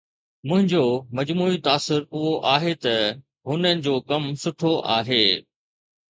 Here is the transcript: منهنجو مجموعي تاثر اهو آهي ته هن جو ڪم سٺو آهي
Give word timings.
منهنجو 0.47 0.85
مجموعي 1.17 1.57
تاثر 1.67 2.01
اهو 2.13 2.31
آهي 2.55 2.73
ته 2.83 2.95
هن 3.49 3.63
جو 3.85 3.93
ڪم 4.09 4.23
سٺو 4.43 4.71
آهي 4.97 5.23